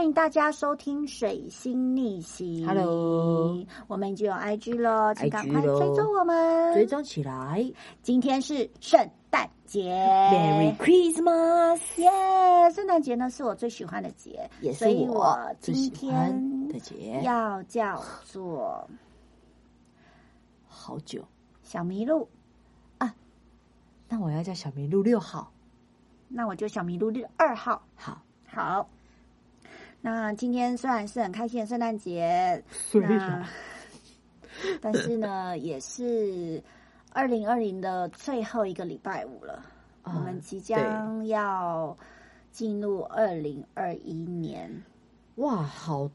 [0.00, 2.64] 欢迎大家收听《水星逆袭》。
[2.66, 6.72] Hello 我们已经有 IG 了，请赶快追踪我们。
[6.72, 7.70] 追踪起来
[8.00, 9.92] 今天是圣诞节
[10.32, 12.70] ，Merry Christmas，耶！
[12.70, 17.20] 圣诞节呢是我最喜欢的节，也是所以我今最喜欢天的节。
[17.22, 18.88] 要叫做
[20.66, 21.22] 好久，
[21.62, 22.26] 小麋鹿
[22.96, 23.14] 啊。
[24.08, 25.52] 那我要叫小麋鹿六号。
[26.26, 27.82] 那我就小麋鹿六二号。
[27.96, 28.88] 好，好，
[30.02, 33.46] 那今天虽然是很开心的圣诞节，虽那
[34.80, 36.62] 但是呢， 也是
[37.12, 39.62] 二零二零的最后一个礼拜五了，
[40.02, 41.96] 啊我们即将要
[42.50, 44.70] 进入二零二一年。
[45.36, 46.10] 哇，好，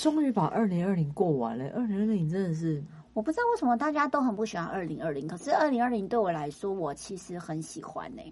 [0.00, 1.64] 终于把二零二零过完了。
[1.74, 2.82] 二零二零真的是
[3.14, 8.22] 我不知道为什么大家都很不喜欢二零二零，可是二零二零对我来说，我其实很喜欢呢、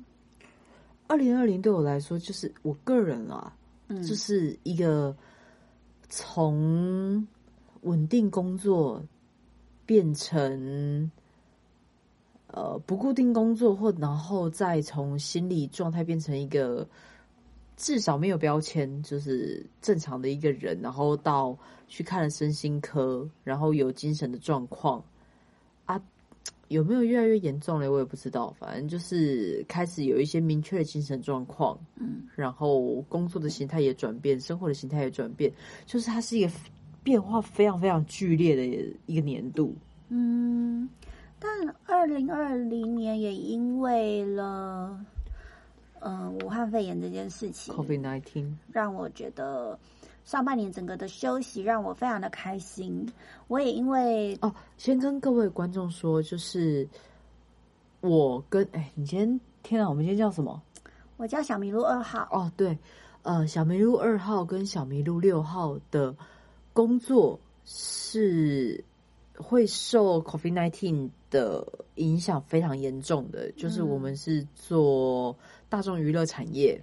[1.09, 3.53] 二零二零对我来说，就是我个人啊，
[4.06, 5.16] 就是一个
[6.08, 7.27] 从
[7.83, 9.02] 稳定工作
[9.84, 11.10] 变成
[12.47, 16.88] 呃不固定工作，或然后再从心理状态变成一个
[17.77, 21.56] 至少没有标签，就是正常的一个人，然后到
[21.88, 25.02] 去看了身心科，然后有精神的状况。
[26.69, 27.91] 有没有越来越严重了？
[27.91, 28.55] 我也不知道。
[28.58, 35.52] 反正就是开始有一些明确的精神状况，嗯，然后工作的形态也转变，生活的形态也转变，
[35.84, 36.52] 就是它是一个
[37.02, 38.64] 变化非常非常剧烈的
[39.06, 39.74] 一个年度。
[40.10, 40.88] 嗯，
[41.38, 41.50] 但
[41.86, 45.04] 二零二零年也因为了，
[46.00, 49.78] 嗯、武汉肺炎这件事情 COVID nineteen，让我觉得
[50.31, 53.05] 上半年整个的休息让我非常的开心。
[53.48, 56.89] 我也因为哦，先跟各位观众说，就是
[58.00, 60.62] 我跟哎，你今天天啊，我们今天叫什么？
[61.17, 62.78] 我叫小麋鹿二号，哦，对，
[63.22, 66.15] 呃，小麋鹿二号跟小麋鹿六号的
[66.72, 68.84] 工作是
[69.37, 71.66] 会受 COVID nineteen 的
[71.97, 75.37] 影响非常严重的，就是我们是做
[75.69, 76.81] 大众娱乐产业。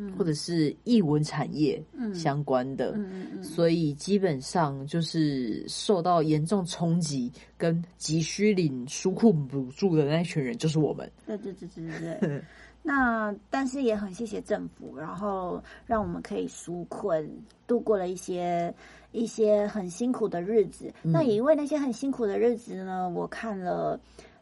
[0.00, 11.10] 嗯，或者是艺文产业嗯相关的，嗯所以基本上就是受到严重冲击跟急需领纾困补助的那一群人，就是我们。
[11.26, 12.42] 对对对对对对。
[12.80, 17.28] 那但是也很谢谢政府，然后让我们可以纾困，
[17.66, 18.72] 度过了一些
[19.10, 20.90] 一些很辛苦的日子。
[21.02, 23.98] 嗯那也因为那些很辛苦的日子呢，我看了。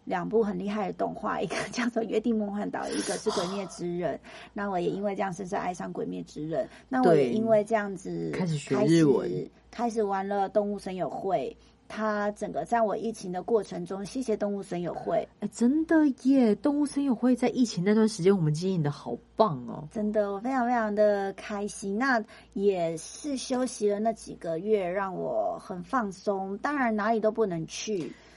[0.06, 4.15] 两部很厉害的动画，一个叫做《约定梦幻岛》，一个是《鬼灭之刃》。
[4.55, 6.65] 那我也因为这样深深爱上《鬼灭之刃》。
[6.89, 9.31] 那我也因为这样子开始学日文
[9.71, 11.55] 开始，玩了动物森友会。
[11.89, 15.94] 它整个在我疫情的过程中，谢谢动物森友会，哎，真的
[16.25, 16.53] 耶！
[16.56, 19.87] 动物森友会在疫情那段时间，我们经营的好棒哦。
[19.93, 21.97] 真的，我非常非常的开心。
[21.97, 22.21] 那
[22.55, 26.59] 也是休息了那几个月，让我很放松。
[26.59, 28.35] 当然哪里都不能去，但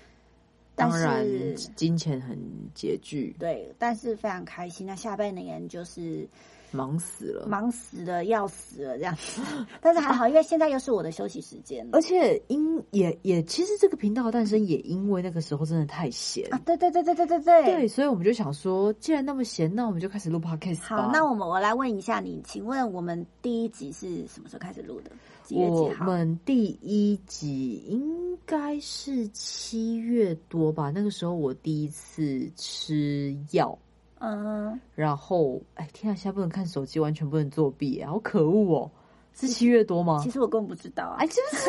[0.80, 1.28] 当然
[1.76, 2.38] 金钱很
[2.76, 4.88] 拮据，对，但是非常开心。
[4.88, 6.28] 那下半年就是
[6.72, 9.42] 忙死了，忙死了，要死了这样子。
[9.82, 20.82] 但是还好，因为现在又是我的休息时间，而且因也也，其实这个频道的诞生也因为那个时候真的太闲啊，对对对对对对对，对，所以我们就想说，既然那么闲，那我们就开始录 podcast。
[20.82, 25.12] 好，那我们我来问一下你，请问我们第一集是什么时候开始录的？
[25.50, 26.06] 几月我几号？
[26.06, 33.76] 们第一集应该是七月多吧，那个时候我第一次吃药，
[34.20, 38.92] 嗯，然后哎，天啊，现在不能看手机，完全不能作弊，好可恶哦！
[39.34, 40.30] 是七月多吗其？
[40.30, 41.28] 实我根本不知道啊哎，。
[41.28, 41.68] 真是，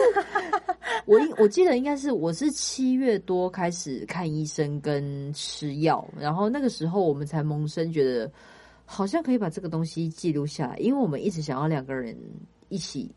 [1.06, 8.30] 我应 我记得应该是我是七月多开始看医生跟吃药，然后那个时候我们才萌生觉得
[8.84, 12.14] 好像可以把这个东西记录下来，因为我们一直想要两个人
[12.68, 13.10] 一起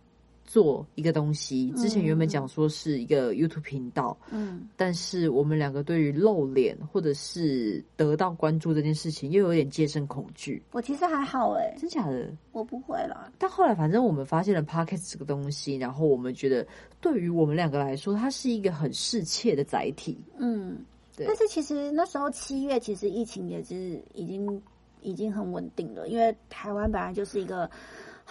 [0.45, 1.71] 做一个东西。
[1.71, 12.31] 之前原本讲说是一个 YouTube 频道，嗯，但是我们两个对于露脸或者是得到关注这件事情又有点戒慎恐惧，我其实还好哎、真假的？
[12.51, 13.31] 我不会啦。
[13.37, 16.65] 但后来，反正我们发现了 podcast 这个东西，然后我们觉得
[17.01, 20.17] 对于我们两个来说，它是一个很适切的载体。
[20.37, 20.77] 嗯，
[21.15, 24.61] 对但是其实那时候七月，其实疫情也是已经
[25.01, 27.69] 已经很稳定了，因为台湾本来就是一个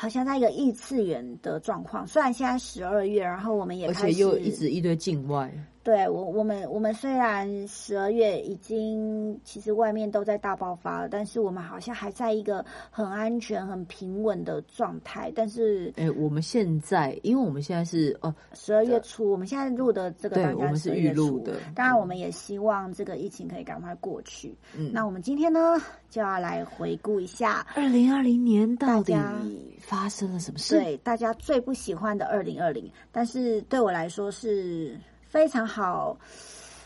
[0.02, 2.04] 好像在一个异次元的状况。
[2.04, 5.48] 虽然现在十二月，然后我们也而开始且又一直一堆境外，
[5.82, 15.32] 对我，我们我们虽然十二月已经其实外面都在大爆发了，但是我们好像还在一个很安全、很平稳的状态。
[15.34, 21.54] 但是，哎，我们现在，因为我们现在是哦十二月初，我们现在录的这个对，我们是预录的。
[21.74, 24.56] 当然，我们也希望这个疫情可以赶快过去。
[24.76, 25.76] 嗯，那我们今天呢，
[26.08, 29.14] 就要来回顾一下二零二零年到底
[29.80, 30.78] 发生了什么事？
[30.78, 34.96] 对，大家最不喜欢的二零二零，但是对我来说是。
[35.32, 36.14] 非常好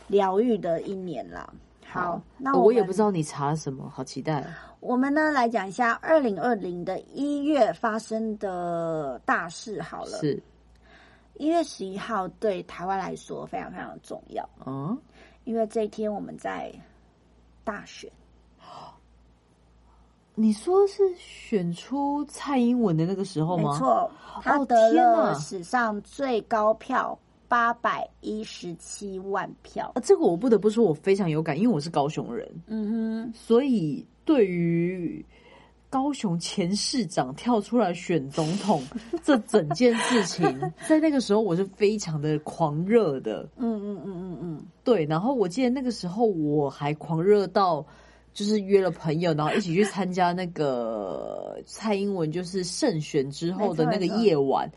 [0.06, 1.52] 疗愈的一年了。
[1.84, 4.46] 好，那我也不知道你查了什么，好期待。
[4.78, 9.82] 我们呢来讲一下二零二零的一月发生的大事。
[9.82, 10.40] 好了，是
[11.34, 14.48] 一月十一号，对台湾来说非常非常重要。
[14.64, 14.96] 嗯，
[15.42, 16.72] 因为这一天我们在
[17.64, 18.08] 大选。
[20.36, 23.72] 你说是选出蔡英文的那个时候吗？
[23.72, 24.08] 没错，
[24.40, 27.18] 他得了史上最高票。
[27.48, 32.48] 八百一十七万票，这个我不得不说，我非常有感，因为我是高雄人。
[32.66, 35.24] 嗯哼，所以对于
[35.88, 38.82] 高雄前市长跳出来选总统
[39.22, 40.44] 这整件事情，
[40.88, 43.48] 在那个时候我是非常的狂热的。
[43.56, 45.04] 嗯嗯嗯嗯嗯，对。
[45.06, 47.86] 然后我记得那个时候我还狂热到，
[48.34, 54.70] 就是约了朋友，然后一起去参加那个蔡英文就是胜选之后的那个夜晚。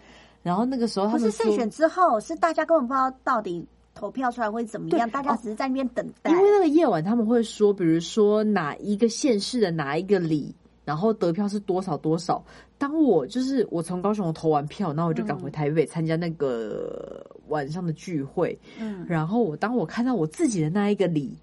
[0.49, 3.63] 然后那个时候，不是胜选之后，是大家根本不知道到底
[3.93, 6.31] 投票出来会怎么样，大家只是在那边等待。
[6.31, 10.55] 因为那个夜晚他们会说，比如说哪一个县市的哪一个里，
[10.85, 12.43] 然后得票是多少多少。
[12.79, 18.57] 当我就是我从高雄投完票，然后我就赶回台北参加那个晚上的聚会。
[18.79, 21.37] 嗯，然后我当我看到我自己的那一个里，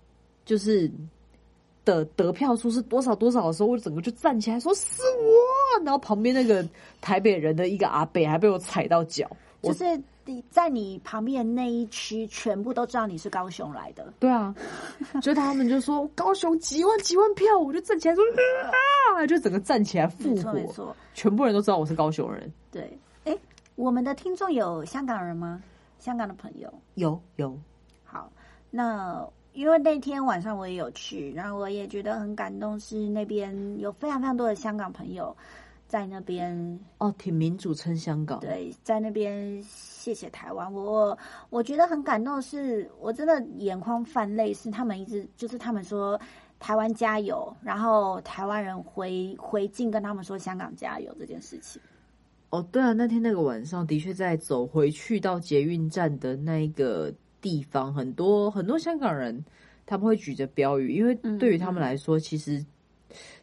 [0.45, 0.91] 就是。
[1.87, 6.69] 的得票数是多少多少的时候，我整个就站起来说是我，然后旁边那个
[7.01, 9.31] 台北人的一个阿北还被我踩到脚，
[9.63, 9.85] 就是
[10.25, 14.53] 你在你旁边那一区全部都知道你是高雄来的，对啊，
[15.23, 18.25] 就他们就说 高雄几万几万票，我就站起来说
[19.15, 22.53] 啊，就整个站起来复活，全部人都知道我是高雄人。
[22.73, 23.39] 对，哎，
[23.77, 25.63] 我们的听众有香港人吗？
[26.01, 27.57] 香港的朋友有有，
[28.05, 28.31] 好，
[28.71, 29.25] 那。
[29.57, 33.51] 因为那天晚上我也有去，然后我也觉得很感动，是那边
[33.81, 35.35] 有非常非常多的香港朋友
[35.89, 41.17] 在那边哦，挺民主称香港，对，在那边谢谢台湾，我
[41.49, 46.21] 我觉得很感动，是我真的眼眶泛泪，是他们一直就是他们说
[46.61, 51.81] 台湾加油，然后台湾人回回敬跟他们说香港加油这件事情。
[52.51, 57.11] 哦，对啊，那天那个晚上的确在走回去到捷运站的那一个。
[57.47, 59.45] 地方很多很多香港人，
[59.87, 62.67] 他们会举着标语，因为对于他们来说，其实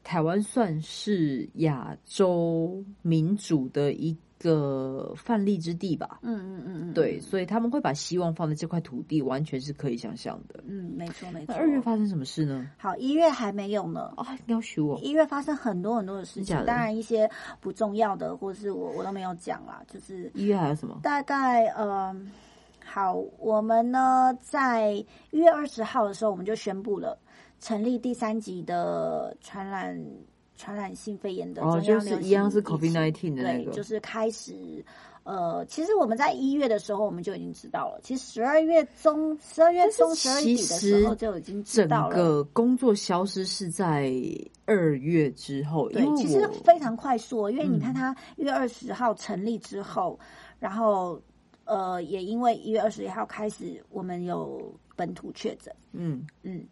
[0.03, 6.19] 台湾算是亚洲民主的一个范例之地吧。
[6.21, 10.61] 嗯嗯嗯嗯，对，所以他们会把希望放在这块土地，完全是可以想象的。
[10.67, 11.55] 嗯，没错没错。
[11.55, 12.69] 二月发生什么事呢？
[12.77, 14.11] 好，一月还没有呢。
[14.17, 17.29] 啊，要许我一月发生很多很多的事情，当然一些
[17.61, 19.81] 不重要的，或是我我都没有讲啦。
[19.87, 20.99] 就是一月还有什么？
[21.01, 22.13] 大概呃。
[22.93, 24.91] 好，我们呢在
[25.31, 27.17] 一月二十号的时候，我们就宣布了
[27.59, 29.99] 成立第三级的传染
[30.55, 34.85] 传染性肺炎的中央流行一样是 COVID nineteen 的那个，就是开始。
[35.23, 37.99] 呃，其实我们在一月的时候，我们就已经知道了。
[38.03, 42.15] 其实十二月中、十二月中、十二月底的时候就已经知道了。
[42.15, 44.13] 整个工作消失是在
[44.65, 47.49] 二月之后，对，其实非常快速。
[47.49, 50.19] 因为你看，他一月二十号成立之后，
[50.59, 51.19] 然后。
[51.65, 55.73] 呃，也因为一月二十一号开始，我们有本土确诊。
[55.91, 56.65] 嗯嗯，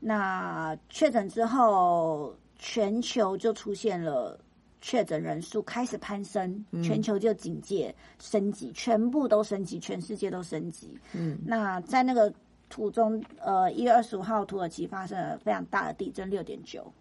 [0.00, 4.38] 那确诊之后，全球就出现了
[4.80, 10.96] 确诊人数开始攀升，全球就警戒升级，全部都升级，全世界都升级。
[11.14, 12.32] 嗯，那在那个
[12.68, 16.92] 途中，呃，一月二十五号，土耳其发生了非常大的地震，六点九。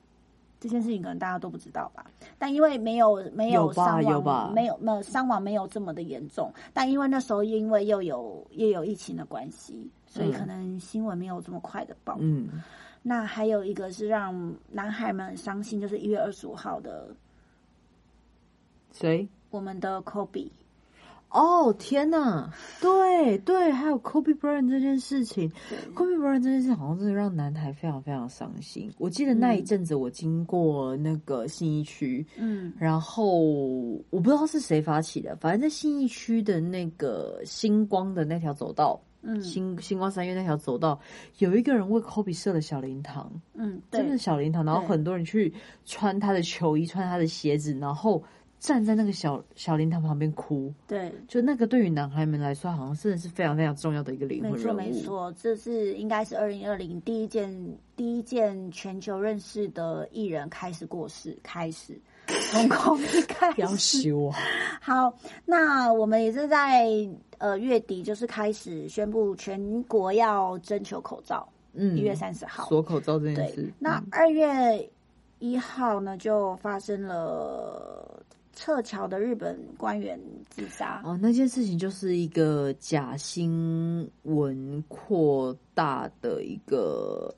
[0.60, 2.06] 这件事情可能大家都不知道吧，
[2.40, 12.18] 但因为没有没有伤亡，没有没有伤亡没有这么的严重，但因为那时候因为又有又有疫情的关系，所以可能新闻没有这么快的报。
[12.20, 12.64] 嗯，
[13.04, 17.16] 那还有一个是让男孩们伤心，就是一月二十五号的
[18.92, 19.28] 谁？
[19.50, 20.50] 我们的 Kobe。
[21.30, 22.50] 哦天呐，
[22.82, 25.52] 对对，还有 Kobe Bryant 这件事情
[25.94, 28.92] ，Kobe Bryant 这件事好像真的让男台非常非常伤心。
[28.98, 33.40] 我记得那一阵子我经过那个信义区，嗯，然后
[34.10, 40.98] 我不知道是谁发起的，反正在信义区的那个星光的那条走道，嗯，星星光三月那条走道，
[41.40, 45.54] 有一个人为 Kobe 设了小灵堂，嗯，真的小灵堂，然后很多人去
[45.86, 48.24] 穿他的球衣，穿他的鞋子，然后。
[48.60, 50.74] 站在那个小小灵堂旁边哭。
[50.88, 54.52] 对，就那个对于男孩们来说，好像真的是非常非常重要的一个灵魂。
[54.52, 62.00] 没错，没错，这是应该是二零二零第一件第一件全球认识的艺人开始过世，开始
[62.52, 62.98] 从空
[63.28, 63.62] 开始。
[63.62, 64.38] 要修啊！
[64.82, 65.14] 好，
[65.46, 66.88] 那我们也是在
[67.38, 71.48] 呃月底就是开始宣布全国要征求口罩。
[71.80, 73.72] 嗯，一月三十号锁口罩这件事。
[73.78, 74.90] 那二月
[75.38, 78.17] 一号呢，就发生了
[78.58, 81.00] 撤侨的日本官员自杀。
[81.06, 87.32] 哦，那件事情就是一个假新闻扩大的一个。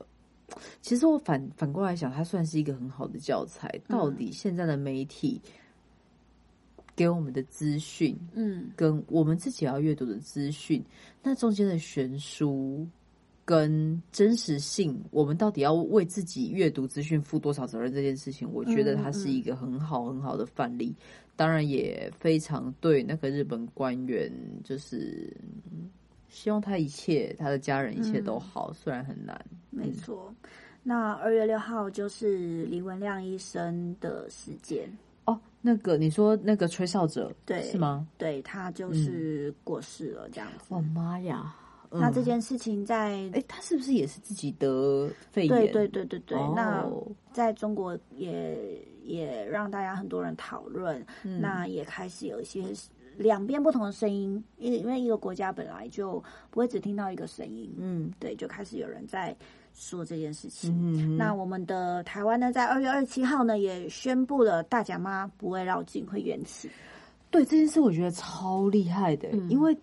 [0.80, 3.68] 其实我反反过来想，它算是一个很好的教材。
[3.86, 5.38] 到底现在的媒体
[6.96, 10.82] 给我们的资讯，嗯，跟我们自己要阅读的资讯，
[11.22, 12.88] 那中间的悬殊。
[13.50, 20.94] 跟真实性，我们到底要为自己阅读资讯负多少责任这件事情，我觉得它是一个很好很好的范例。
[21.34, 24.30] 当然，也非常对那个日本官员，
[24.62, 25.36] 就是
[26.28, 29.44] 希望他一切他的家人一切都好，虽然很难。
[29.68, 30.32] 没错。
[30.84, 34.88] 那二月六号就是李文亮医生的时间
[35.24, 35.36] 哦。
[35.60, 38.06] 那个你说那个吹哨者对是吗？
[38.16, 40.66] 对他就是过世了，这样子。
[40.68, 41.56] 我妈呀！
[41.92, 45.48] 那这件事情在哎，他是不是也是自己得肺炎？
[45.48, 46.38] 对对对对对。
[46.54, 46.88] 那
[47.32, 48.56] 在中国也
[49.02, 52.62] 也让大家很多人讨论，那也开始有一些
[53.16, 59.36] 两边不同的声音，因因为一个国家本来就不会只听到一个声音，嗯，对，就开始有人在
[59.74, 61.16] 说这件事情。
[61.16, 66.70] 那我们的台湾呢，在二月二十七号呢，也宣布了大甲妈不会绕境，会延期。
[67.32, 69.76] 对这件事，我觉得超厉害的，因为。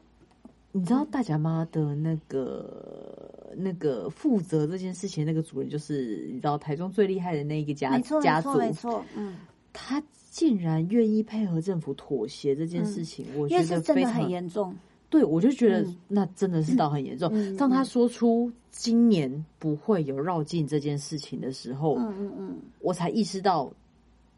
[0.77, 9.37] 你知道大甲妈的那个那个负责这件事情那个主人，就是你知道台中最厉害的那一个家家族，没错，嗯，
[9.73, 14.75] 他竟然愿意配合政府妥协这件事情，我觉得真的很严重。
[15.09, 17.57] 对，我就觉得那真的是到很严重。
[17.57, 23.71] 当他说出今年不会有绕境这件事情的时候，嗯嗯嗯，我才意识到，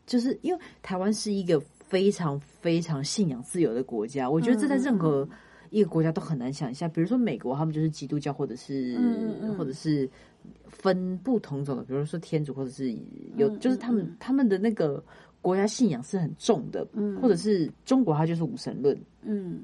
[0.06, 5.28] 就是因为台湾是一个非常非常信仰自由的国家，我觉得这在任何。
[5.70, 8.98] 一个国家都很难想象，比如说美国，他们就是基督教，或者是
[9.58, 10.10] 或者是
[10.68, 12.96] 分不同种的，比如说天主，或者是
[13.38, 15.04] 有，就是他们他们的那个
[15.42, 16.88] 国家信仰是很重的，
[17.22, 19.62] 或者是中国，它就是无神论，嗯，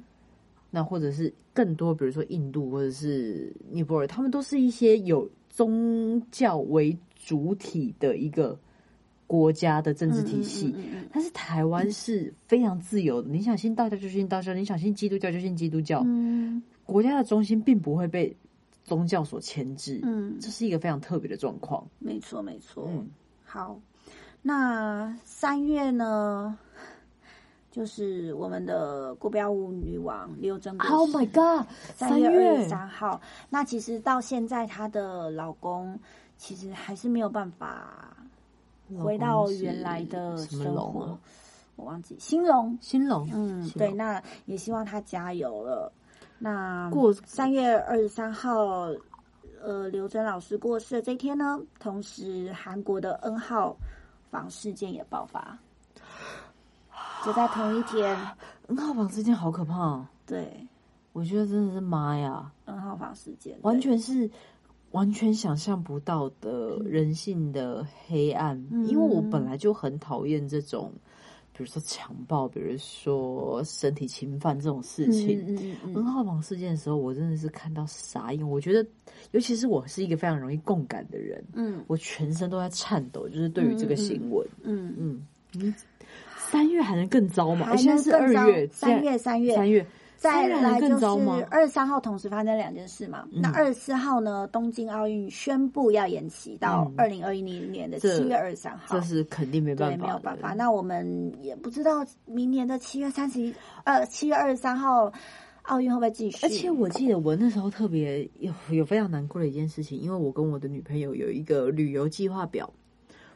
[0.71, 8.57] 那或者是更多，比如说印度或者是尼泊尔，他们都是一些有宗教为主体的一个。
[9.27, 10.75] 国家的政治体系，
[11.11, 13.29] 但是台湾是非常自由的。
[13.29, 16.03] 你想信道教就信道教，你想信基督教就信基督教。
[16.05, 18.35] 嗯，国家的中心并不会被
[18.83, 19.99] 宗教所牵制。
[20.03, 21.87] 嗯，这是一个非常特别的状况。
[21.97, 22.87] 没错，没错。
[22.87, 23.09] 嗯，
[23.43, 23.79] 好，
[24.43, 26.55] 那三月呢，
[27.71, 30.77] 就是我们的国标舞女王刘真。
[30.77, 31.67] Oh my god！
[31.95, 35.99] 三月二十三号，那其实到现在她的老公
[36.37, 38.14] 其实还是没有办法。
[39.03, 41.17] 回到原来的生活，
[41.75, 45.91] 我忘记新龙，新龙，嗯，对，那也希望他加油了。
[46.37, 48.87] 那过三月二十三号，
[49.61, 53.75] 呃，刘真老师过世的这一天呢，同时韩国的 N 号
[54.29, 55.57] 房事件也爆发，
[57.25, 58.15] 就在同一天
[58.67, 60.05] ，N 号房事件好可怕。
[60.25, 60.67] 对，
[61.11, 64.29] 我觉得真的是妈呀，N 号房事件完全是。
[64.95, 70.89] 完全想象不到的人性的黑暗，因为我本来就很讨厌这种，
[71.51, 75.43] 比如说强暴，比如说身体侵犯这种事情。
[75.45, 76.05] 嗯嗯嗯。
[76.05, 78.49] 号房事件的时候，我真的是看到傻眼。
[78.49, 78.87] 我觉得，
[79.31, 85.75] 尤其是我是一个非常容易共感的人，嗯，我全身都在颤抖，就是对于这个新闻，嗯嗯。
[86.37, 87.75] 三月还能更糟吗？
[87.75, 89.85] 现在是二月，三月，三月，三月。
[90.17, 91.05] 再来就是
[91.49, 93.27] 二十三号同时发生两件事嘛。
[93.31, 100.53] 那二十四号呢，东京奥运宣布要延期到二零二一年的七月二十三号，这是肯定没办法，没有办法。
[100.53, 103.53] 那我们也不知道明年的七月三十一，
[103.83, 105.11] 呃，七月二十三号
[105.63, 106.45] 奥运会不会继续？
[106.45, 112.71] 而且我记得我那时候特别有有非常难过的一件事情，因为我跟我的女朋友有一个旅游计划表，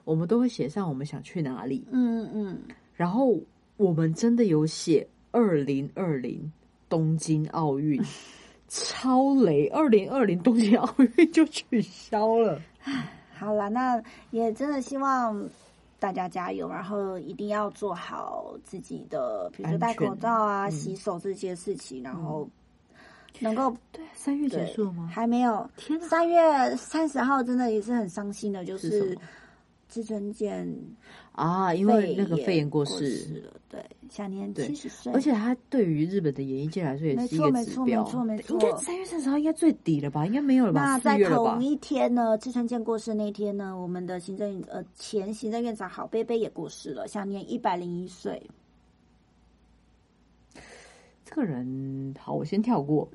[0.06, 1.86] 我们都会写上我们想去哪里。
[1.92, 2.58] 嗯嗯嗯。
[2.96, 3.36] 然后
[3.78, 6.52] 我们真的有写二零二零。
[6.90, 8.04] 东京奥运。
[8.68, 12.62] 超雷，二零二零东京奥运就取消了。
[13.34, 15.50] 好了，那也真的希望
[16.00, 22.48] 大家加油，然后一定要做好自己的，比如说戴口罩啊、洗手这些事情，然后
[23.40, 25.10] 能够对三月结束吗？
[25.12, 29.18] 还没有，天，三月三十号真的也是很伤心的，就是
[29.88, 30.72] 志尊健
[31.40, 35.14] 啊，因为那个肺炎过世了，对，享年七十岁。
[35.14, 40.26] 而且他对于日本的演艺界来说也是一个指标，没错没错应该三月三十号应该最底了吧？
[40.26, 40.82] 应该没有了吧？
[40.82, 48.42] 那在同一天呢，志村健过世那天呢，我们的行政呃前行政院长郝贝贝也过世了，享年一百零一岁。
[51.24, 53.08] 这个人好，我先跳过。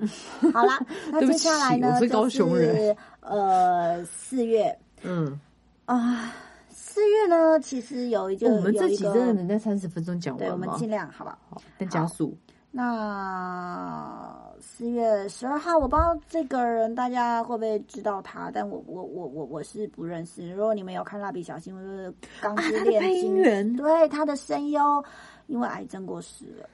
[0.51, 0.71] 好了，
[1.11, 1.91] 那接下来呢？
[1.93, 2.95] 我是高雄人。
[3.19, 5.39] 呃，四月，嗯
[5.85, 6.33] 啊，
[6.77, 10.53] 四月呢，其实有一个，我们这集真的能在三十分钟讲完吗？
[10.67, 11.39] 我们尽量，好吧？
[11.49, 12.37] 好，但加速。
[12.69, 20.51] 那四月十二号，我不知道这个人大家会不会知道他，但我我我我我是不认识。
[20.51, 25.01] 如果你们有看《蜡笔小新》，就是钢之炼金，对他的声优
[25.47, 26.69] 因为癌症过世了。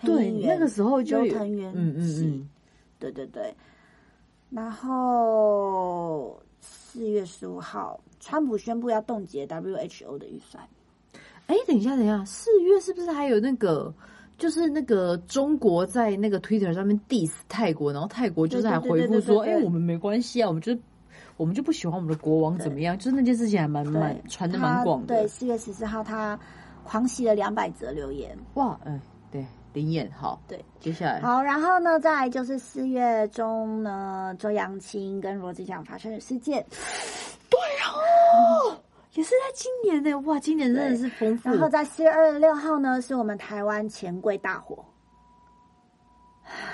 [0.00, 2.48] 对，那个时候就藤原嗯嗯嗯，
[3.00, 3.52] 对对对。
[4.48, 10.62] 然后四月十五号，川普宣布要冻结 WHO 的预算。
[11.46, 13.92] 哎，等一下，等一下，四月是不是还有那个？
[14.38, 20.74] 就是那个中国在那个 Twitter 上面 diss 泰国，然后泰国就是还回复说：“哎，我们没关系啊，我们就
[21.36, 25.14] 我们就不喜欢我们的国王怎么样？”就是那件事情还蛮蛮传的蛮广的。
[25.14, 26.40] 对，四月十四号他
[26.84, 28.34] 狂喜了两百则留言。
[28.54, 28.98] 哇，哎，
[29.30, 29.44] 对。
[29.72, 36.64] 林演好，对，接下来好，然后呢，再就是四月中呢，周扬青跟罗志祥发生的事件，
[37.50, 38.80] 对哦，
[39.14, 41.50] 也是在今年呢，哇，今年真的是丰富。
[41.50, 44.82] 然后在四月二十六号呢，是我们台湾钱柜大火。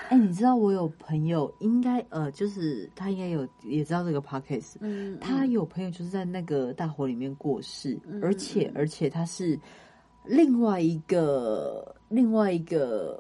[0.08, 9.58] 哎，你知道我有朋友，应该呃，就是他应该有也知道这个 podcast，嗯，他有朋友就是在那个大火里面过世，而且而且他是。
[10.28, 13.16] 另外一个另外一个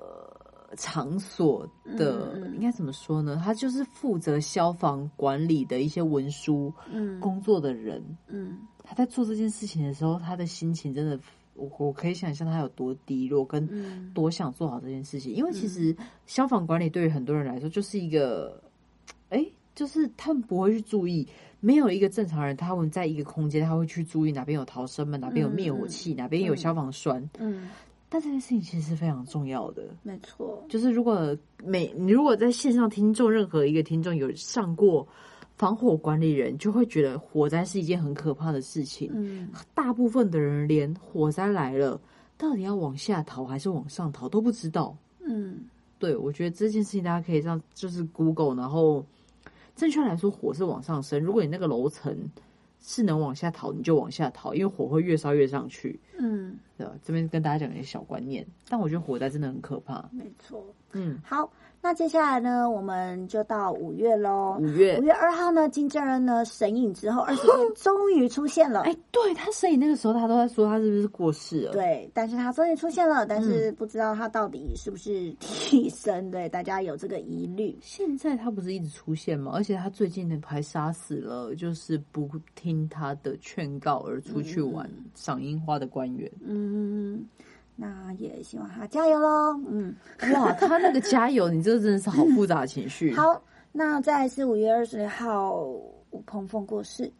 [0.76, 3.40] 场所的应该怎么说呢？
[3.44, 6.72] 他就是负责消防管理的一些文书
[7.20, 8.02] 工作的人。
[8.28, 11.18] 嗯，他在做这件事情的时候，他的心情真的，
[11.54, 15.34] 我我可以想象他有多低落，跟多想做好这件事情。
[15.34, 18.62] 因为其实消防管理对于很多人来说，就是一个，
[19.30, 21.26] 哎，就是他们不会去注意。
[21.58, 27.28] 没有一个正常人，他们在一个空间，他会去注意哪边有逃生门，哪边有灭火器，哪边有消防栓。
[27.38, 27.70] 嗯，
[28.08, 29.82] 但这件事情其实是非常重要的。
[30.02, 35.06] 没错，就是如果每你如果在线上听众任何一个听众有上过
[35.56, 39.10] 防火管理人，就会觉得火灾是一件很可怕的事情。
[39.14, 42.00] 嗯，大部分的人连火灾来了，
[42.38, 44.96] 到底要往下逃还是往上逃都不知道。
[45.20, 45.60] 嗯，
[45.98, 49.04] 对，我觉得这件事情大家可以让就是 Google，然后。
[49.74, 51.22] 正确来说，火是往上升。
[51.22, 52.16] 如果你那个楼层
[52.80, 56.00] 是能往下逃，你就往下逃，因为火会越烧越上去。
[56.18, 56.56] 嗯，
[57.02, 60.08] 这边跟大家讲一些小观念，但我觉得火灾真的很可怕。
[60.12, 60.64] 没错。
[60.92, 61.50] 嗯，好。
[61.82, 64.56] 那接下来呢，我们就到五月喽。
[64.58, 68.80] 五月五月二号呢，金正恩呢神隐之后二十天 终于出现了。
[68.80, 71.72] 哎，对他神隐那个时候，他都在说他是不是过世了？
[71.72, 76.28] 对，但是他终于出现了，但是不知道他到底是不是替身？
[76.28, 77.76] 对，大家有这个疑虑。
[77.80, 79.52] 现在他不是一直出现吗？
[79.54, 86.28] 而且他最近呢还杀死了就是不听他的劝告而出去玩赏樱花的官员。
[86.44, 86.65] 嗯。
[87.74, 89.60] 那也希望他加油喽。
[89.68, 89.94] 嗯，
[90.32, 93.12] 哇，他那个加油，你这个真的是好复杂情绪。
[93.16, 95.60] 好，那再是五月二十号，
[96.10, 97.12] 吴鹏凤过世。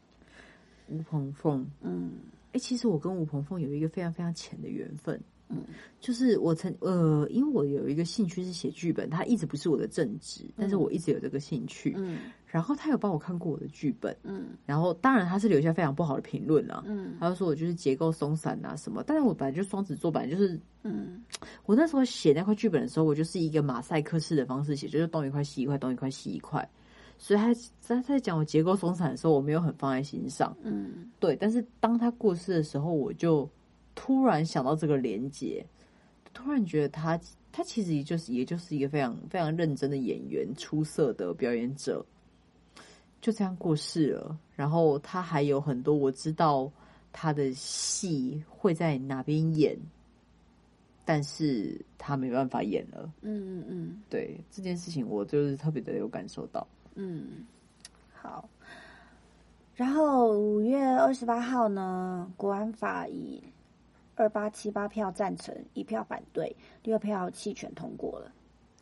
[0.88, 2.12] 吴鹏凤，嗯，
[2.52, 5.20] 哎，其实我跟吴鹏凤有一个非常非常浅的缘分。
[5.48, 5.58] 嗯，
[6.00, 11.94] 就是我曾呃，因为我有一个兴趣是写剧本，它一直不是我的正职，但是我一直有这个兴趣。
[11.96, 19.04] 嗯，然后他有帮我看过我的剧本，嗯，然后当然他是留下非常不好的评论了，嗯，他就说我就是结构松散啊什么。
[19.06, 21.22] 但是我本来就双子座，本来就是，嗯，
[21.64, 26.68] 我那时候写那块剧本的时候，我就是一个马赛克式的方式写，就是东一块西一块，东一块西一块。
[27.18, 31.36] 所以他在在讲我结构松散的时候，我没有很放在心上，嗯，对。
[31.36, 33.48] 但是当他过世的时候，我就。
[33.96, 35.66] 突然想到这个连接，
[36.32, 37.18] 突然觉得他
[37.50, 42.04] 他其实也就是也就是一个非常非常认真的演员，出色的表演者，
[43.20, 44.38] 就这样过世了。
[44.54, 46.70] 然后他还有很多我知道
[47.12, 49.76] 他的戏会在哪边演，
[51.04, 53.10] 但是他没办法演了。
[53.22, 56.66] 嗯嗯嗯，对这件事情，我就是特别的有感受到。
[56.94, 57.46] 嗯，
[58.12, 58.48] 好。
[59.74, 63.42] 然后五月二十八号呢，国安法以
[64.16, 68.32] 二八七八票赞成，一票反对，六票弃权通过了。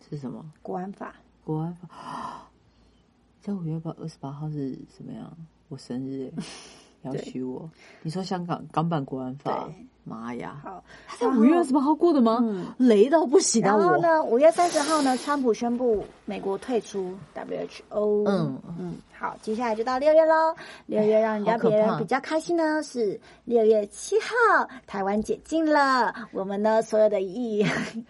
[0.09, 0.45] 是什么？
[0.63, 1.15] 国安法。
[1.45, 2.49] 国安法。
[3.43, 5.37] 在五月八二十八号是什么样？
[5.69, 6.33] 我生日，
[7.03, 7.71] 要娶我。
[8.03, 9.69] 你说香港港版国安法？
[10.05, 10.57] 妈呀！
[10.63, 12.45] 好，他在五月二十八号过的吗？
[12.79, 13.77] 雷到不行啊！
[13.77, 18.29] 然后呢，五月三十号呢，川普宣布美国退出 WHO。
[18.29, 20.55] 嗯嗯，好，接下来就到六月喽。
[20.87, 26.15] 六月让人家别人比较开心呢，是六月七号，台湾解禁了。
[26.33, 27.67] 我们呢，所有的艺艺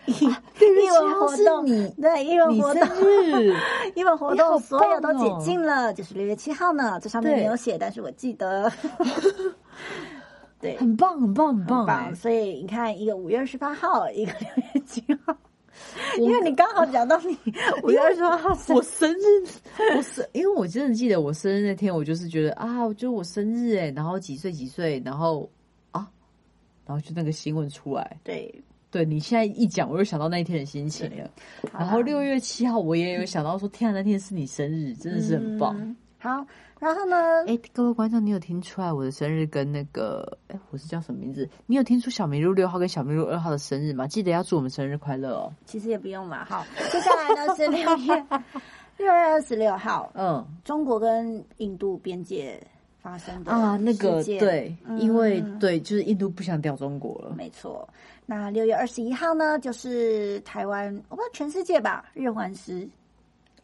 [0.07, 1.64] 艺文活动，
[2.00, 2.88] 对艺文活动，
[3.94, 6.98] 艺文活动所有都解禁了，就是六月七号呢。
[7.00, 8.70] 这上面没有写，但是我记得。
[10.64, 12.14] 对，很棒，很棒，很棒！
[12.16, 15.37] 所以你看，一个五月二十八号，一个六月七号，
[16.18, 17.37] 因为你刚好讲到你
[17.85, 19.46] 五月二十八号，我生日，
[19.94, 25.46] 我生，因为我真的记得我生日那天，我就是觉得啊，就我生日哎，然后几岁几岁，然后
[25.90, 26.09] 啊，
[26.87, 31.31] 然后就那个新闻出来，对，对你现在一讲，我又想到那一天的心情了。
[31.74, 35.94] 然后六月七号，我也有想到说，天啊，那天是你生日，真的是很棒。
[36.18, 36.46] 好。
[36.85, 37.16] 然后呢？
[37.47, 40.37] 哎，各位观众，你有听出来我的生日跟那个？
[40.49, 41.49] 哎，我是叫什么名字？
[41.64, 44.07] 你有听出小麋鹿六号跟小麋鹿二号的生日吗？
[44.07, 45.51] 记得要祝我们生日快乐哦。
[45.64, 46.44] 其实也不用嘛。
[46.44, 48.27] 好，接下来呢是六月
[48.99, 52.62] 六月二十六号，嗯，中国跟印度边界
[53.01, 57.35] 发生的啊，那个对，因为对，就是印度不想掉中国了。
[57.35, 57.88] 没错。
[58.27, 62.87] 那六月二十一号呢，就是台湾，我不知道全世界吧，日环食。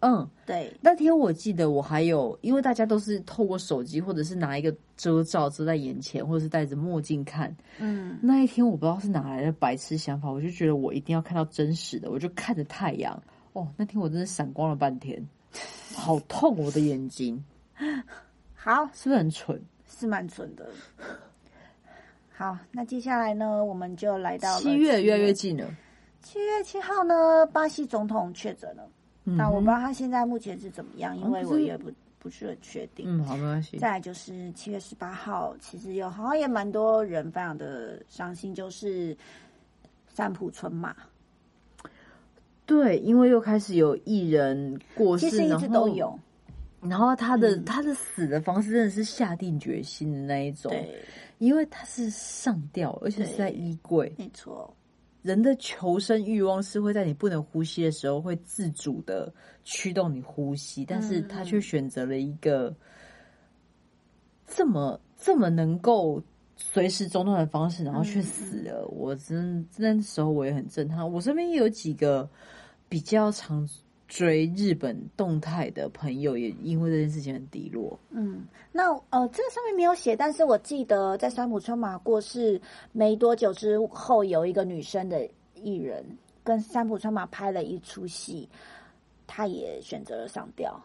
[0.01, 0.75] 嗯，对。
[0.81, 7.55] 那天我记得我还有，因为大家都是透过手机，或者是拿一个遮罩遮在眼前，或者是戴着墨镜看。
[7.79, 13.23] 嗯，那一天我不知道是哪来的白痴想法，我就觉得我一定要看到真实的，我就看着太阳。
[13.53, 15.23] 哦，那天我真的闪光了半天，
[15.95, 17.43] 好痛我的眼睛。
[18.55, 19.61] 好，是不是很蠢？
[19.87, 20.71] 是蛮蠢的。
[22.31, 25.67] 好，那接下来呢，我们就来到七月，越来越近了。
[26.23, 28.89] 七月七号呢，巴西总统确诊了。
[29.37, 33.07] 那我不知道他现在目前是怎么样，因为我也不不是很确定。
[33.09, 33.79] 嗯，好，没关系。
[33.79, 39.17] 再来就是七月十八号，其实有好像也蛮多人非常的伤心，就是
[40.09, 40.95] 三浦春马。
[42.67, 46.19] 对，因为又开始有艺人过世，其实一直都有。
[46.81, 51.03] 然后他的他的死的方式真的是下定决心的那一种，对，
[51.39, 54.75] 因为他是上吊，而且是在衣柜，没错。
[55.23, 59.33] 人的求生欲望是会在你不能呼吸的时候会自主的
[59.65, 62.75] 驱动你呼吸，但是他却选择了一个
[64.47, 66.23] 这么这么能够
[66.57, 68.87] 随时中断的方式，然后却死了。
[68.89, 71.11] 我真那时候我也很震撼。
[71.11, 72.29] 我身边也有几个
[72.89, 73.69] 比较常
[74.11, 77.97] 追日本动态的朋友，也因为这件事情很低落。
[78.11, 86.05] 嗯，那呃，这个上面没有写，但是我记得在山浦春马过世没多久之后，有一个女生的艺人
[86.43, 88.49] 跟山浦春马拍了一出戏，
[89.29, 90.79] 她也选择了上吊。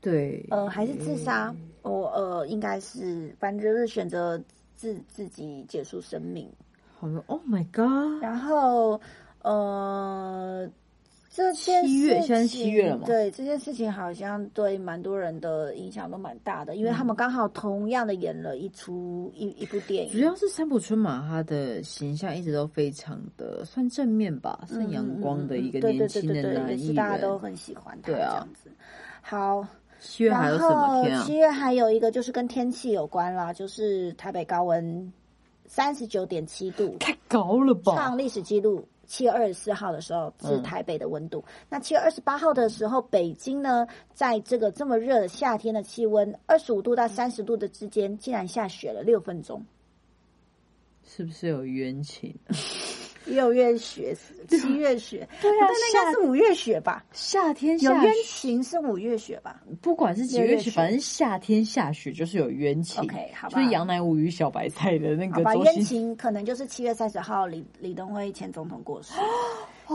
[0.00, 1.54] 对，呃，还是自杀？
[1.82, 4.42] 哦，呃，应该是，反正就是选择
[4.74, 6.50] 自自己结束生命。
[6.98, 8.20] 好了，Oh my God！
[8.20, 9.00] 然后，
[9.42, 10.68] 呃。
[11.32, 13.06] 这七月现在七月了嘛？
[13.06, 20.12] 对这件事情，好像对蛮多人的影响都蛮大的，因为他们刚好同样的演了一出一一部电影。
[20.12, 28.68] 主要是三浦春马，他的形象一直都非常的算正面吧，算阳光的一个年轻的男艺人，大家都很喜欢他这样子。
[29.22, 29.64] 好，
[30.00, 31.24] 七月还有什么天啊？
[31.24, 35.12] 七月还有一个就是跟天气有关啦，就是台北高温
[35.64, 37.94] 三十九点七度，太高了吧？
[37.94, 38.84] 创历史记录。
[39.10, 49.66] 七月二十四号的时候是台北的温度，那七月二十八号的时候，北京呢，在这个这么热的夏天的气温二十五度到三十度的之间，竟然下雪了六分钟，
[51.02, 52.32] 是不是有冤情？
[53.30, 54.16] 六月雪，
[54.48, 57.04] 七月雪，对啊，那应该是五月雪吧？
[57.12, 59.62] 夏天有冤情是五月雪吧？
[59.80, 63.02] 不管是几月雪，反正夏天下雪就是有冤情。
[63.02, 65.42] OK，好吧，就是杨乃武与小白菜的那个。
[65.42, 69.14] 把冤情可能就是七月三十号，李李登辉前总统过世，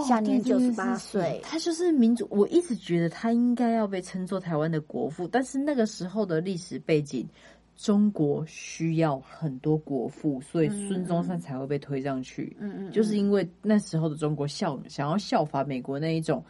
[0.07, 1.39] 享年九十八岁。
[1.43, 7.27] 他就是民主，我一直觉得他应该要被称作台湾的国父，但是那个时候的历史背景。
[7.75, 12.55] 中国需要很多国父，所以孙中山才会被推上去。
[12.59, 16.43] 嗯嗯，就是因为那时候的中国效想要效法美国那一种，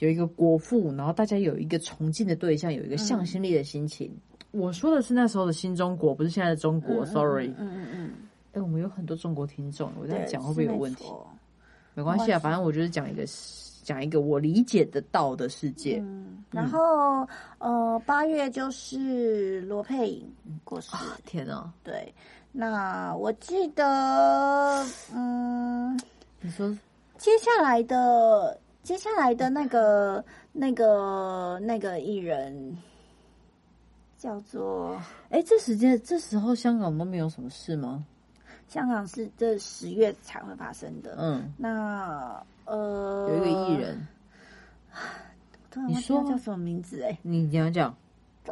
[0.00, 4.10] 有一个国父，然后大家有一个崇敬的对象，有一个向心力的心情。
[4.50, 7.06] 我说的是那时候的新中国，不是现在的中国。
[7.06, 7.48] Sorry。
[7.56, 8.10] 嗯嗯嗯。
[8.52, 11.04] 哎，我们有很多中国听众，我在讲会不会有问题？
[11.94, 13.24] 没关系啊，反正我就是讲一个。
[13.84, 15.98] 讲一个我理解得到的世界。
[16.02, 17.26] 嗯，然后
[17.58, 20.96] 呃，八月就是罗佩颖过世。
[21.24, 21.72] 天啊！
[21.82, 22.14] 对，
[22.52, 25.98] 那我记得，嗯，
[26.40, 26.70] 你说
[27.18, 32.76] 接下来的接下来的那个那个那个艺人
[34.16, 35.00] 叫做……
[35.30, 38.04] 哎，这时间这时候香港都没有什么事吗？
[38.68, 41.16] 香港是这十月才会发生的。
[41.18, 44.06] 嗯，那呃，有一个艺人，
[45.86, 47.02] 你说叫什么名字？
[47.02, 47.96] 哎，你讲讲，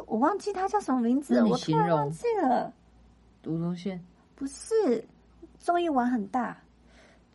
[0.07, 2.71] 我忘记他叫什么名字，我突然忘记了。
[3.45, 4.03] 吴宗宪
[4.35, 5.03] 不是，
[5.59, 6.57] 综艺玩很大，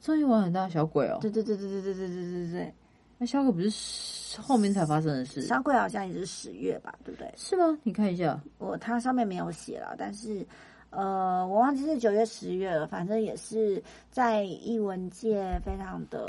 [0.00, 1.18] 综艺玩很大，小鬼哦。
[1.20, 2.74] 对对对对对对对对对对。
[3.18, 5.42] 那小鬼不是后面才发生的事？
[5.42, 7.32] 小鬼好像也是十月吧，对不对？
[7.36, 7.78] 是吗？
[7.82, 10.46] 你看一下，我它上面没有写了，但是
[10.90, 16.26] 呃，我忘记是九月、十月了，反正也是在艺文界非常的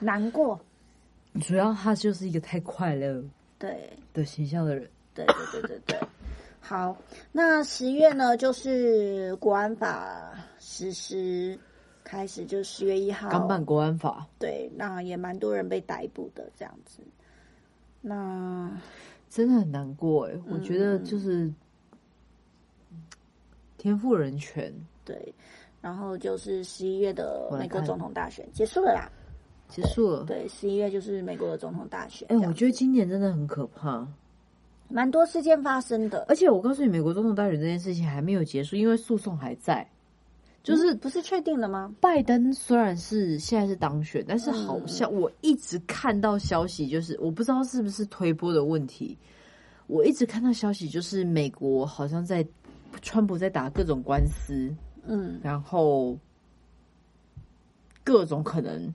[0.00, 0.60] 难过。
[1.40, 3.22] 主要他就是一个太快乐
[3.58, 6.08] 对的形象的人，对对对对对。
[6.60, 6.96] 好，
[7.32, 11.58] 那十月呢，就是国安法实施。
[12.04, 17.02] 开始就十月一号刚办国安法，对，那也蛮多人被逮捕的这样子。
[18.00, 18.80] 那
[19.28, 21.52] 真的很难过哎，我觉得就是
[23.76, 24.72] 天赋人权。
[25.04, 25.34] 对，
[25.82, 29.12] 然后就是十一月的美国总统大选结束了啦，
[29.68, 30.24] 结束了。
[30.24, 32.26] 对，十一月就是美国的总统大选。
[32.30, 34.06] 哎，我觉得今年真的很可怕，
[34.88, 36.24] 蛮多事件发生的。
[36.28, 39.86] 而且我告诉你，美国总统大选这件事情还没有结束，因为诉讼还在。
[40.60, 41.94] 就是不是确定了吗？
[41.98, 49.16] 拜登虽然是现在是当选，但是好像我一直看到消息，就是我不知道是不是推波的问题。
[49.86, 52.46] 我一直看到消息，就是美国好像在
[53.00, 54.70] 川普在打各种官司，
[55.06, 56.18] 嗯，然后
[58.04, 58.92] 各种可能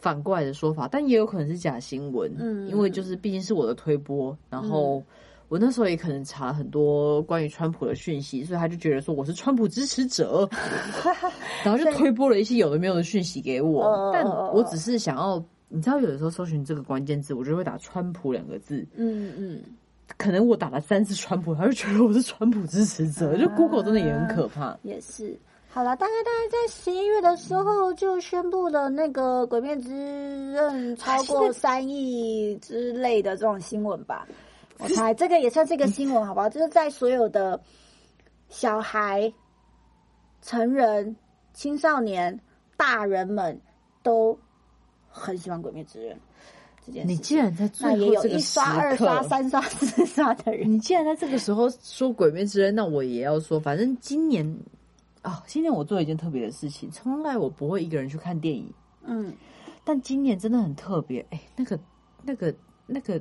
[0.00, 5.00] 反过来的说法，但也有可能是假新闻，嗯，因为就是毕竟是我的推波，然后。
[5.50, 10.48] 我那时候也可能查很多关于川普的讯息，所以他就觉得说我是川普支持者，
[11.64, 14.12] 然后就推播了一些有的没有的讯息给我。
[14.14, 18.86] 但我只是想要，你知道，有的时候搜寻这个关键字，我就会打“川普”两个字。
[18.94, 19.60] 嗯嗯，
[20.16, 23.36] 可能我打了三次“川普”，他就觉得我是川普支持者。
[23.36, 24.78] 就 Google 真的也很可怕。
[24.84, 25.36] 也是。
[25.72, 34.26] 好了，大概大概在十一月的时候就宣布了那个《鬼灭之刃》超过三亿之类的这种新闻吧。
[34.78, 36.48] 我猜这个也算是一个新闻，好不好？
[36.48, 37.60] 就是在所有的
[38.48, 39.32] 小孩、
[40.42, 41.14] 成人、
[41.54, 42.40] 青少年、
[42.76, 43.60] 大人们
[44.02, 44.36] 都
[45.08, 46.16] 很喜欢《鬼灭之刃》
[46.84, 47.08] 这件事。
[47.08, 54.44] 你既然在最后这个刷、二刷、 三刷、四刷的人，你既然在这个时候说《鬼灭之刃》，那我也要说，反正今年
[55.22, 58.72] 啊，今年我做了一件特别的事情，从来我不会一个人去看电影。
[59.02, 59.34] 嗯，
[59.84, 61.24] 但今年真的很特别。
[61.30, 61.78] 哎，那个、
[62.22, 62.54] 那个、
[62.86, 63.20] 那个。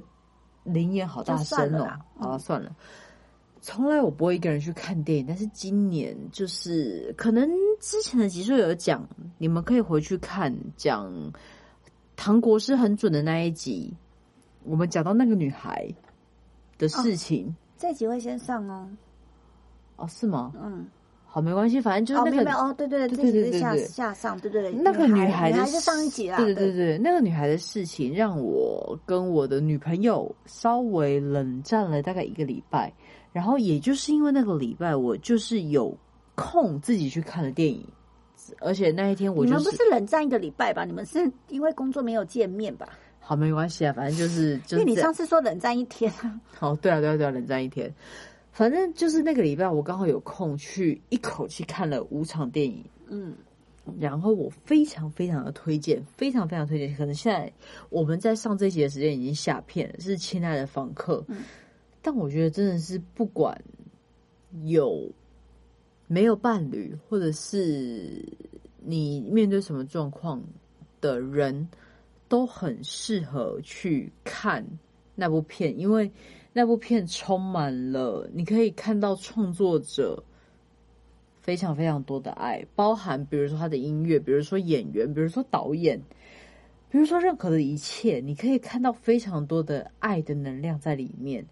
[0.65, 1.87] 灵言好大声哦！
[2.17, 2.75] 好了，算了。
[3.61, 9.07] 从来我不会一个人去看电影，但是今年就是可能之前的集数有讲，
[9.37, 11.11] 你们可以回去看讲
[12.15, 13.91] 唐国师很准的那一集，
[14.63, 15.91] 我们讲到那个女孩
[16.77, 18.87] 的事情，这集会先上哦。
[19.95, 20.53] 哦，是吗？
[20.61, 20.85] 嗯。
[21.31, 32.91] 好，没关系，反正就是那个哦，对对对，对对对，下下上，对对对，那个女孩的上一集啦，对对对，那个女孩的事情让我跟我的女朋友稍微冷战了大概一个礼拜，
[33.31, 35.95] 然后也就是因为那个礼拜，我就是有
[36.33, 37.85] 空自己去看了电影，
[38.59, 40.83] 而且那一天我你们不是冷战一个礼拜吧？
[40.83, 42.89] 你们是因为工作没有见面吧？
[43.19, 47.93] 好，没关系啊，反正就是因为你上次说冷战一天啊，好， 对啊，对啊，对啊，冷战一天。
[48.59, 53.33] 反正就是那个礼拜，我刚好有空去一口气看了五场电影，嗯，
[53.97, 56.93] 然后我非常非常的推荐，非常非常推荐。
[56.93, 57.49] 可能现在
[57.89, 61.25] 我们在上这集的时间已经下片了，是《亲爱的房客》，
[62.01, 63.57] 但我觉得真的是不管
[64.65, 65.09] 有
[66.07, 68.21] 没有伴侣，或者是
[68.83, 70.43] 你面对什么状况
[70.99, 71.69] 的人，
[72.27, 74.67] 都很适合去看
[75.15, 76.11] 那部片，因为。
[76.51, 80.23] 那部片充满了，你可以看到创作者
[81.41, 86.01] 非常非常多的爱，包含比如说他的音乐，比如说演员，比如说导演，
[86.89, 91.45] 比如说任何的一切，你可以看到非常多的爱的能量在里面。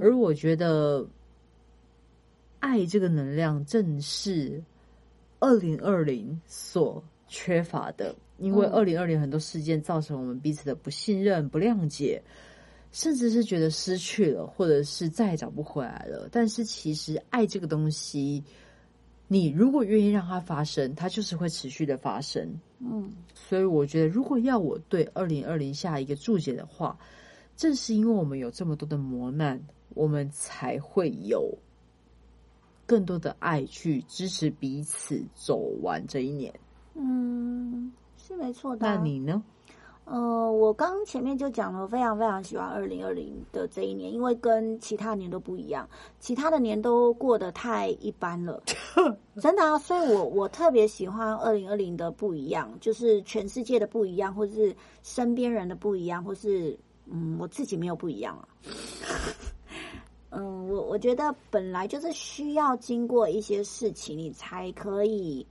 [0.00, 1.06] 而我觉得，
[2.60, 4.62] 爱这个能量正是
[5.40, 12.22] 二零二零所缺乏的，因为二零二零很多事件造成我们彼此的不信任、不谅解。
[12.94, 16.28] 甚至是觉得失去了，或者是再也找不回来了。
[16.30, 18.40] 但是其实爱这个东西，
[19.26, 22.48] 你如果愿意让它发生，它就是会持续的发生。
[22.78, 26.96] 嗯，所以我觉得，如果要我对二零二零下一个注解的话，
[27.56, 31.52] 正是因为我们有这么多的磨难，我们才会有
[32.86, 36.54] 更多的爱去支持彼此走完这一年。
[36.94, 38.86] 嗯，是没错的。
[38.86, 39.42] 那你呢？
[40.04, 45.88] 呃，我刚前面就讲了，非常非常喜欢二零二零的这一年，因为跟其他年都不一样，
[46.20, 48.62] 其他的年都过得太一般了，
[49.40, 49.78] 真的啊。
[49.78, 56.78] 所以我我特别喜欢二零二零的不一样，就是全世界的不一样，或是身边人的不一样，或是
[57.10, 58.48] 嗯，我自己没有不一样啊。
[60.36, 65.46] 嗯，我我觉得本来就是需要经过一些事情，你才可以。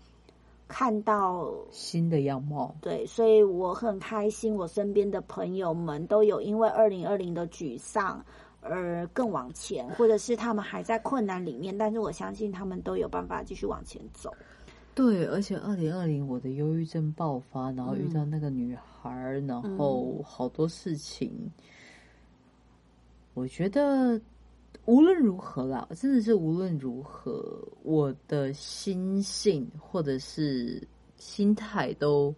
[0.76, 4.56] 看到新的样貌，对，所以我很开心。
[4.56, 8.26] 我身边的朋友们都有因为二零二零的沮丧
[8.60, 14.34] 而更往前，或者是他们还在困难里面，但是我相信他们都有办法继续往前走。
[14.96, 19.12] 对，而且二零二零我的忧郁症爆发，然后遇到那个女孩，
[19.48, 21.32] 然后好多事情，
[23.36, 24.20] 我觉得。
[24.86, 32.36] 无论如何啦，真的是无论如何，我的心性或者是心态都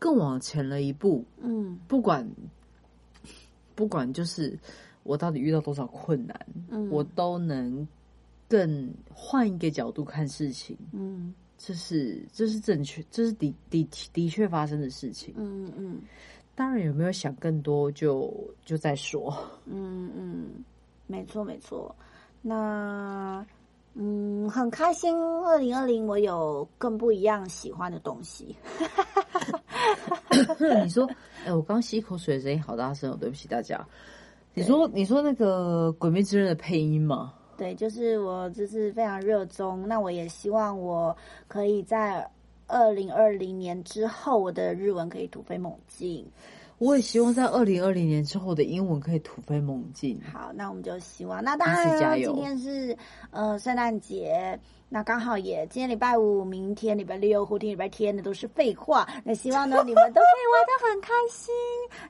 [0.00, 1.24] 更往前了一步。
[1.38, 2.28] 嗯，不管
[3.76, 4.58] 不管，就是
[5.04, 7.86] 我到底遇到多少困难，嗯，我都能
[8.48, 10.76] 更换一个角度看事情。
[10.90, 15.32] 嗯，这是这是正确，这是的的的确发生的事情。
[15.36, 16.00] 嗯嗯，
[16.56, 19.32] 当然有没有想更多，就就再说。
[19.66, 20.64] 嗯嗯。
[21.06, 21.94] 没错，没错。
[22.42, 23.44] 那
[23.94, 28.56] 嗯，很开心，二零二零我有更不一样喜欢的东西。
[30.82, 31.08] 你说，
[31.46, 33.86] 哎，我刚吸一口水，声音好大声哦，对不起大家。
[34.52, 37.34] 你说，你说那个《鬼灭之刃》的配音吗？
[37.56, 39.86] 对，就是我，就是非常热衷。
[39.86, 42.28] 那我也希望我可以在
[42.66, 46.26] 二零二零年之后，我的日文可以突飞猛进。
[46.78, 50.20] 我也希望在二零二零年之后的英文可以突飞猛进。
[50.32, 51.42] 好，那我们就希望。
[51.42, 52.96] 那当然，今天是
[53.30, 54.58] 呃圣诞节，
[54.94, 59.04] 那刚好也今天礼拜五，明天礼拜六，后天礼拜天的都是废话。
[59.24, 61.52] 那希望呢， 你们都可以玩的很开心。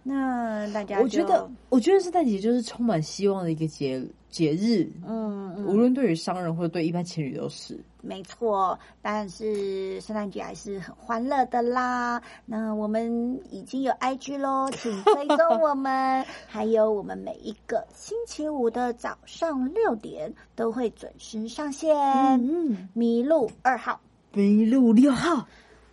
[0.03, 4.87] 那大家，我觉得，我觉得圣诞节就是充满希望的一个节节日。
[5.09, 7.83] 嗯，无论对于商人或者对一般情侣都是。
[8.03, 12.21] 没错，但是圣诞节还是很欢乐的啦。
[12.45, 16.23] 那我们已经有 IG 喽，请追踪我们。
[16.47, 21.97] 还有我们每一个星期五的早上六点都会准时上线。
[22.47, 24.01] 嗯，麋鹿二号，
[24.33, 25.47] 麋鹿六号，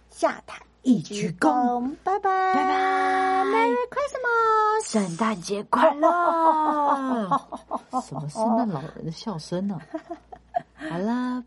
[0.10, 2.54] 下台一鞠躬，拜拜。
[2.54, 6.10] 拜拜，Merry Christmas，圣诞节快乐。
[8.02, 9.80] 什么圣诞老人的笑声呢？
[10.76, 11.44] 好啦。